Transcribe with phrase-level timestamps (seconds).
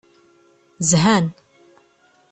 [0.89, 1.25] Zhan.